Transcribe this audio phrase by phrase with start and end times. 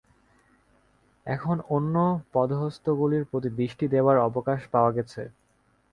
[1.25, 1.95] এখন অন্য
[2.33, 5.21] পদ্মহস্তগুলির প্রতি দৃষ্টি দেবার অবকাশ পাওয়া গেছে।